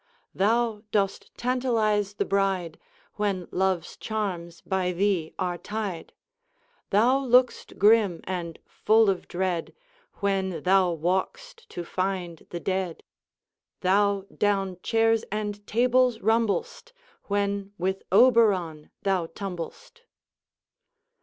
Thou 0.33 0.81
dost 0.89 1.29
tantalize 1.37 2.15
the 2.15 2.25
bride, 2.25 2.79
When 3.17 3.47
love's 3.51 3.95
charms 3.95 4.61
by 4.61 4.91
tiiee 4.91 5.35
are 5.37 5.59
tied. 5.59 6.11
Thou 6.89 7.19
look'st 7.19 7.77
grim 7.77 8.21
and 8.23 8.57
full 8.65 9.11
of 9.11 9.27
dread, 9.27 9.75
When 10.15 10.63
thou 10.63 10.89
walk'st 10.95 11.69
to 11.69 11.83
find 11.85 12.47
the 12.49 12.59
dead. 12.59 13.03
Thou 13.81 14.25
down 14.35 14.79
chairs 14.81 15.21
and 15.31 15.63
tables 15.67 16.17
rumbl'st, 16.17 16.93
When 17.25 17.71
with 17.77 18.01
Oberon 18.11 18.89
tiiou 19.05 19.27
tumbl'st. 19.35 20.01